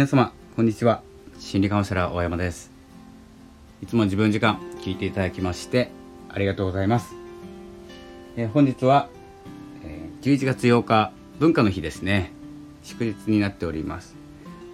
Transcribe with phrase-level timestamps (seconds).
[0.00, 1.02] 皆様こんにちは。
[1.38, 2.70] 心理カウンセラー大山です。
[3.82, 5.90] いつも自分時間聞いていただきまして
[6.30, 7.12] ありがとうございます、
[8.34, 9.10] えー、本日は、
[9.84, 12.32] えー、11月8日文化の日ですね。
[12.82, 14.16] 祝日になっております。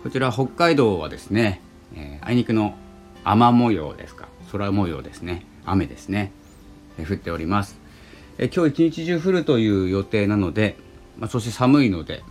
[0.04, 1.61] こちら北海道はですね、
[1.96, 2.77] えー、あいにくの
[3.24, 4.29] 雨模様ですか。
[4.52, 5.45] 空模様ですね。
[5.64, 6.30] 雨ですね、
[6.98, 7.77] えー、降っております、
[8.38, 10.77] えー、今日一日中降るという予定なので、
[11.18, 12.22] まあ、そして寒いので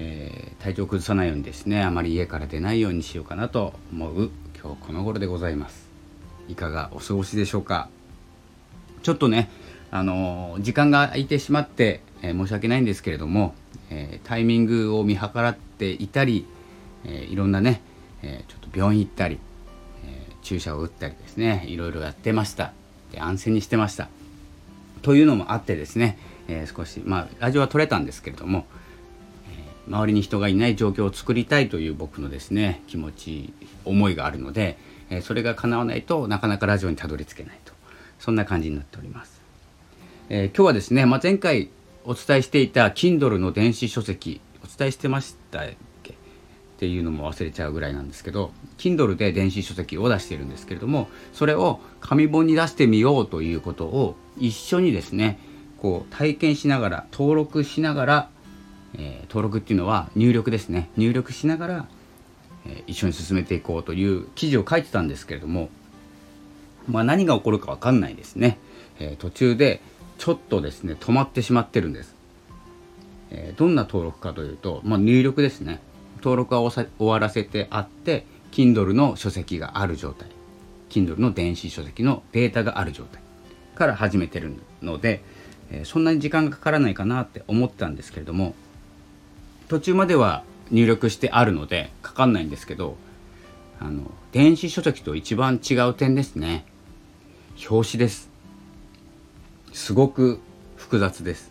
[0.00, 5.88] えー、体調崩さないようにですねあまり家から出ないようにしようかなと思う今日この頃でございます。
[6.48, 7.88] いかがお過ごしでしょうか？
[9.02, 9.50] ちょっとね
[9.90, 13.54] あのー、時間が空いてしまって、えー、申し訳ないんですけれども、
[13.90, 16.46] えタイミングを見計らっていたり、
[17.04, 17.80] えいろんなね、
[18.22, 19.38] えちょっと病院行ったり、
[20.04, 22.72] え注射を打ったりですねいろいろやってました。
[23.12, 24.08] で安静にしてました。
[25.02, 26.18] というのもあってですね、
[26.48, 28.66] え少しまあラジオは撮れたんですけれども
[29.88, 33.52] 周りに人がいない状況を作りたいという僕のですね気持ち
[33.84, 34.78] 思いがあるので、
[35.10, 37.72] えそれが叶わないとなかなかラジオにたどり着けないと。
[38.18, 39.40] そんな感じになっております、
[40.28, 41.70] えー、今日はですね、まあ、前回
[42.04, 45.68] お伝えしていた Kindle の電子書籍お伝えしてましたっ
[46.02, 46.14] け？
[46.14, 46.16] っ
[46.80, 55.38] ていうのも忘れちゃうぐらいなんですけど Kindle で電子書籍を出しているんですけれどもそれを紙本に出してみようということを一緒にですね
[55.80, 58.30] こう体験しながら登録しながら
[58.98, 60.90] えー、登録っていうのは入力ですね。
[60.96, 61.88] 入力しながら、
[62.66, 65.70] えー、一緒に進めていこうという記事を書いてたんですけれども、
[66.88, 68.58] まあ、何が起こるか分かんないですね、
[68.98, 69.80] えー、途中で
[70.16, 72.14] ちょっとですね止まってしまってるんです、
[73.30, 75.80] えどんな登録かというと、まあ、入力ですね。
[76.18, 80.28] 登録は終わらせてあって Kindle の書籍がある状態。
[80.90, 83.22] Kindle の電子書籍のデータがある状態。
[83.76, 85.22] から始めてるので、
[85.70, 88.54] えそんなに時間がかからないかなって思ってたんですけれども
[89.68, 92.96] 途中までは入力してあるのでかかんないんですけど
[93.80, 96.64] あの電子書籍と一番違う点ですね。
[97.70, 98.28] 表紙です。
[99.72, 100.40] すごく
[100.76, 101.50] 複雑です。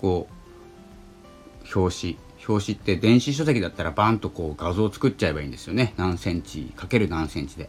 [0.00, 2.18] こう表紙。
[2.46, 5.92] 表紙って電子書籍だったらバンとこう画像を作っちゃえばいいんですよね。
[5.98, 7.68] 何センチかける何センチで。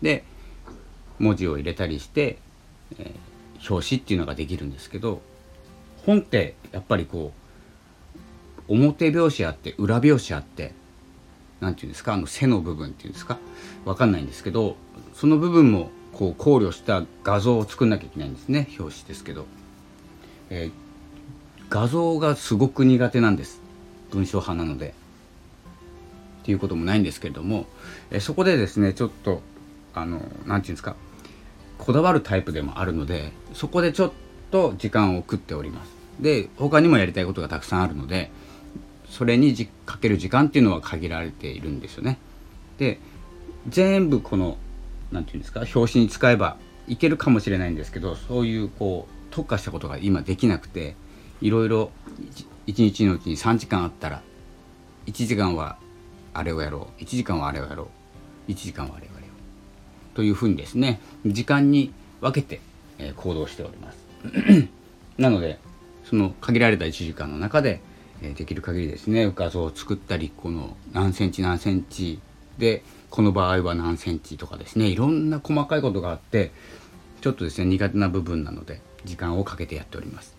[0.00, 0.24] で
[1.18, 2.38] 文字を入れたりして、
[2.98, 5.22] えー、表紙っていうのができるんですけど
[6.04, 7.45] 本ってやっぱりこう
[8.68, 10.72] 表拍子あって裏拍子あって
[11.60, 13.38] 何て言うんですかあの背の部分っていうんですか
[13.84, 14.76] 分かんないんですけど
[15.14, 19.46] その部分もこう考慮した画像を作んなきゃいけないんですね表紙ですけど、
[20.50, 20.72] えー、
[21.68, 23.60] 画像がすごく苦手なんです
[24.10, 24.94] 文章派なので。
[26.42, 27.66] っていうこともないんですけれども、
[28.12, 29.42] えー、そこでですねちょっと
[29.94, 30.94] あの何て言うんですか
[31.76, 34.12] こだわるタイプでもあるのでそこでちょっ
[34.52, 35.90] と時間を食っております。
[36.20, 38.30] で他にもやりたいことがたくさんあるので
[39.10, 42.18] それにじかける時間っていうのは限られているんですよね。
[42.78, 42.98] で
[43.68, 44.58] 全部この
[45.12, 46.56] 何て言うんですか表紙に使えば
[46.88, 50.94] いけるかもしれないんですけどそういうこう特化したことが今できなくて
[51.40, 51.90] いろいろ
[52.66, 54.22] 1日のうちに3時間あったら
[55.06, 55.78] 1時間は
[56.32, 57.88] あれをやろう1時間はあれをやろ
[58.48, 59.26] う1時間はあれをやろ
[60.12, 62.60] うというふうにですね時間に分けて、
[62.98, 63.98] え、行動しております
[65.18, 65.58] なので
[66.04, 67.80] その限られた1時間の中で
[68.22, 72.20] えできる限りですね画像を作ったりこの何センチ何センチ
[72.58, 76.52] でこの場合は何センチとかですねいろんな細かいことがあって
[77.20, 80.34] ちょっとですね苦手な部分なので時間をかけてやっております、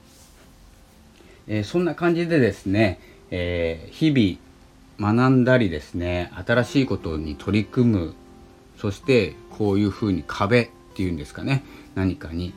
[1.48, 3.00] えー、そんな感じでですね、
[3.32, 8.16] えー、日々学んだりですね新しいことに取り組む
[8.78, 11.64] そしてこういうふうに壁っていうんですかね
[11.96, 12.54] 何かに、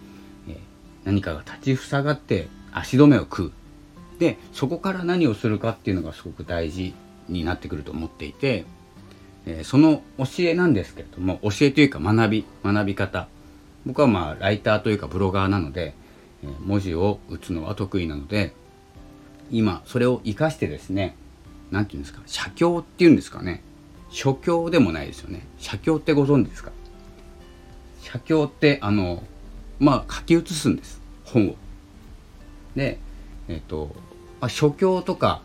[0.49, 0.57] えー、
[1.05, 3.53] 何かが立ちふさがって足止めを食う。
[4.21, 6.95] でそこから何をするかっていうのがすごく大事
[7.29, 8.67] になってくると思っていて、
[9.47, 13.27] えー、その教えなんですけれども教えというか学び学び方。
[13.87, 15.95] 僕はまあライターというかブロガーなので、
[16.45, 18.53] えー、文字を打つのは得意なので
[19.51, 21.17] 今それを活かしてですね
[21.71, 23.63] 何て言うんですか写経っていうんですかね。
[24.11, 25.47] 書経でもないですよね。
[25.59, 26.73] 写経ってご存知ですか？
[28.03, 29.23] 写経ってあの
[29.79, 31.01] まあ書き写すんです。
[31.25, 31.55] 本を。
[32.77, 32.99] で
[33.49, 33.97] えっ、と
[34.47, 35.43] あ、書経とか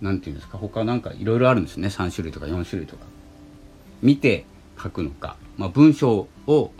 [0.00, 1.88] 何て言うんですか他なんかいろいろあるんですね。
[1.88, 3.04] 3種類とか4種類とか。
[4.02, 4.44] 見て
[4.80, 6.70] 書くのか、まあ、文章を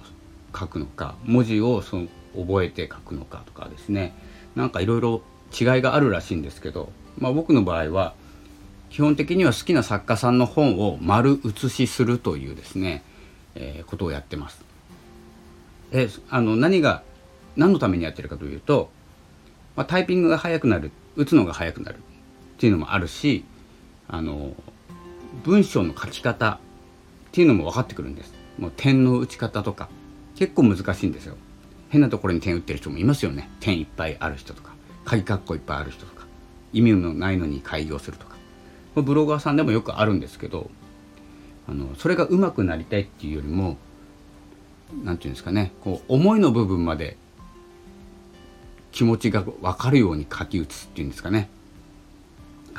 [0.58, 1.14] 書くのか。
[1.24, 4.14] 文字をその覚えて書くのかとかですね。
[4.54, 5.22] なんかいろいろ
[5.58, 8.14] 違いがあるらしいんですけど、まあ、僕の場合は
[8.90, 13.02] 基本的には好きな作家さんの本を丸写しするというですね、
[13.54, 14.64] えー、ことをやってます。
[15.92, 17.02] えあの何が
[17.56, 18.90] 何のためにやってるかというと、
[19.76, 22.00] まあ、タイピングが速くなる打つのが速くなるっ
[22.58, 23.44] ていうのもあるし
[24.08, 24.52] あの
[25.44, 26.58] 文章の書き方っ
[27.32, 28.34] ていうのも分かってくるんです。
[28.58, 29.88] もう点の打ち方とか
[30.34, 31.36] 結構難しいんですよ。
[31.90, 33.50] 変なところに点打ってる人もいますよね。
[33.60, 34.72] 点いっぱいある人とか
[35.04, 36.26] 鍵括弧いっぱいある人とか
[36.72, 38.36] 意味のないのに開業するとか。
[39.02, 40.70] ブロガーさんでもよくあるんですけど
[41.68, 43.76] あのそれが上手くなりたいっていうよりも
[45.04, 47.16] 何て言うんですかねこう思いの部分まで
[48.96, 51.50] 気持ちが分かるように書き写すっていうんですかね。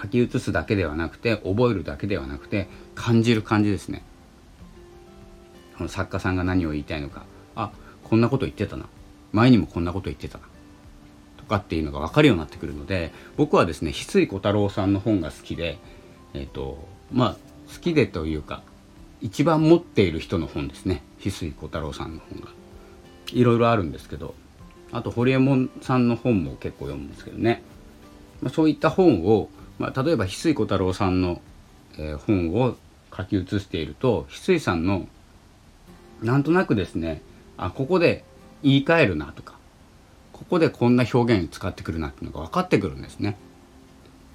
[0.01, 4.01] 書き写すだけではなくて覚えるだけではなくて感じる感じですね。
[5.77, 7.23] この作家さんが何を言いたいのか。
[7.55, 7.69] あ
[8.03, 8.87] こんなこと言ってたな。
[9.31, 10.45] 前にもこんなこと言ってたな。
[11.37, 15.77] とかっていうのが分かるようになってくるので僕はですね翡翠小太郎さんの本が好きで
[16.33, 17.33] えっ、ー、とまあ
[17.71, 18.63] 好きでというか
[19.21, 21.03] 一番持っている人の本ですね。
[21.19, 22.47] 翡翠小太郎さんの本が。
[23.33, 24.33] いろいろあるんですけど
[24.92, 27.63] あと堀江門さんの本も結構読むんですけどね、
[28.42, 29.50] まあ、そういった本を、
[29.80, 31.42] まあ、例えば翡翠小太郎さんの、
[31.98, 32.75] えー、本を
[33.16, 35.07] 書き写していると翡翠さんの
[36.22, 37.22] なんとなくですね
[37.57, 38.24] あここで
[38.63, 39.57] 言い換えるなとか
[40.34, 43.38] ここでこんな表現使ってくるなっていうのが分かってくるんですね。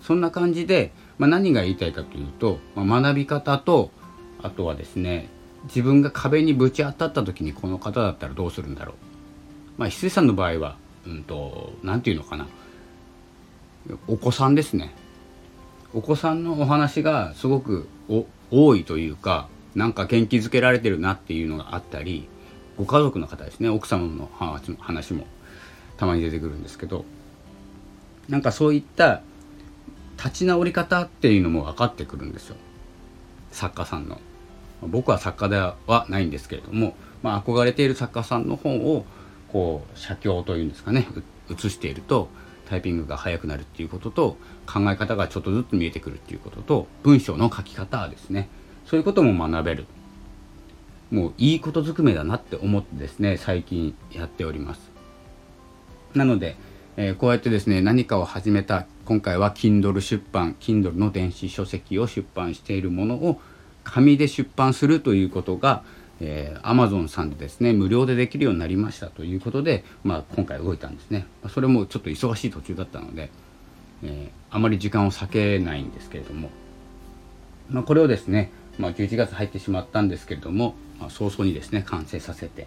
[0.02, 3.92] そんな感じで、まあ、何が言いたいかというと、まあ、学び方と
[4.42, 5.28] あとはですね
[5.64, 9.11] 自分が壁にぶち当たった時にこの方だったらどうするんだろう。
[9.78, 10.76] まあ、翡翠さんの場合は
[11.06, 12.46] うんと何て言うのかな
[14.06, 14.94] お子さんですね。
[15.94, 17.86] お子さんのお話がすごく
[18.50, 22.28] 多いというかなんか元気づけられてるなっていうのがあったり
[22.78, 24.30] ご家族の方ですね奥様の
[24.80, 25.26] 話も
[25.98, 27.04] たまに出てくるんですけど
[28.28, 29.22] なんかそういった
[30.16, 32.56] 立ち直り方っていうのも分かってくるんですよ
[33.50, 34.18] 作家さんの。
[34.80, 39.04] 僕は作家ではないんですけれども、まあ、憧れている作家さんの本を
[39.52, 41.06] こう写経というんですかね
[41.48, 42.28] 写していると
[42.68, 48.48] タイピングが速くなるっていうことと考え方がちょっとずつ見えてくるっていうことと文章の書き方ですね。
[48.86, 49.86] そういうことも学べる。
[51.10, 54.90] もういいことずくめだなって思ってですね最近やっております。
[56.14, 56.56] なので、
[56.96, 63.40] えー、こうやってですね何かを始めた今回は Kindle 出版 Kindle の電子書籍を出版しているものを
[63.84, 65.82] 紙で出版するということが、
[66.24, 71.26] えー、Amazon さんでですね無料でできるようになりましたということで、まあ、今回動いたんですね。
[71.48, 73.30] それもちょっと忙しい途中だったので、
[74.04, 76.50] えー、あまり時間を避けないんですけれども、
[77.68, 82.66] まあ、これをですねまあ、11月入ってしまったんですけれども、まあ、早々にですね完成させて、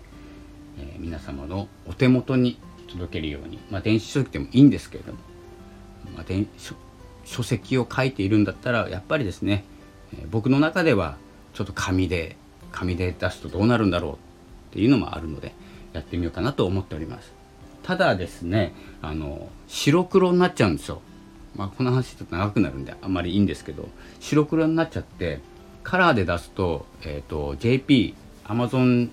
[0.80, 5.20] えー、皆様のお手元に届けるように、まあ、電子書籍でもいいんですけれども、
[6.16, 6.76] まあ、電書
[7.24, 9.66] 書籍を書いているんだったらやっぱりですね、
[10.14, 11.18] え、僕の中では
[11.56, 12.38] ちょっと紙で
[12.76, 14.18] 紙で出すとどうなるんだろうっ
[14.74, 15.54] ていうのもあるので
[15.94, 17.34] やってみようかなと思っております。
[17.84, 21.02] ただですねあの白黒になっちゃうんですよ。
[21.56, 23.88] まあこの話ちょっと長くなるんであんまりいいんですけど
[24.20, 25.40] 白黒になっちゃって
[25.84, 29.12] カラーで出すと,、えーと、JP アマゾン、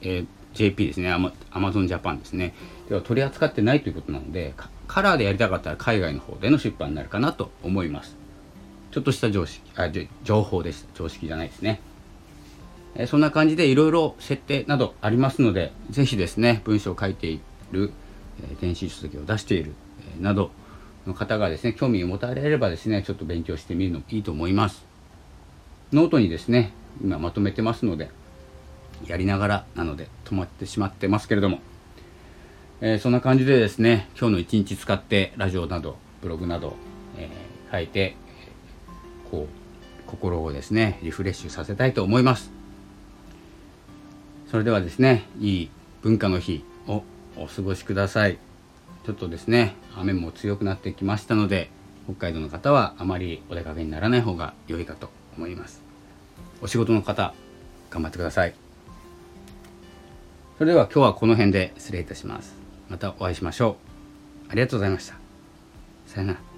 [0.00, 1.12] えー、JP ですね。
[1.12, 2.54] アマアマゾンジャパンですね。
[2.88, 4.54] では取り扱ってないということなので
[4.88, 8.16] カラーでやりたかったら海外の方での出版になるかなと思います。
[8.90, 9.90] ちょっとした常識あ
[10.24, 10.88] 情報でした。
[10.94, 11.80] 常識じゃないですね、
[12.96, 17.40] え、そんな感じでいろいろ設定などありますので是非ですね文章を書いてい
[17.72, 17.92] る、
[18.42, 19.74] え、電子書籍を出している、
[20.18, 20.50] え、など
[21.06, 24.84] の方がですね興味を持たれればですねちょっと勉強してみるのもいいと思います。
[25.92, 28.10] ノートにですね今まとめてますので
[29.06, 31.60] やりながらなので止まってしまってますけれども、
[32.80, 36.74] えー、そんな感じでですね今日の一日使ってラジオなどブログなど、
[37.18, 38.16] えー、書いて
[39.30, 42.63] こう心をですねリフレッシュさせたいと思います。
[44.50, 45.70] それではですねいい
[46.02, 47.02] 文化の日を
[47.36, 48.38] お過ごしください。
[49.04, 51.70] ちょっとですね雨も強くなってきましたので
[52.04, 55.82] 北海道の方はあまりお出かけにならない方が良いかと思います。
[56.62, 57.34] お仕事の方
[57.90, 58.54] 頑張ってください。
[60.56, 62.54] それでは今日はこの辺で失礼いたします。
[62.88, 63.76] またお会いしましょ
[64.48, 64.50] う。
[64.50, 65.16] ありがとうございました。
[66.06, 66.53] さよなら。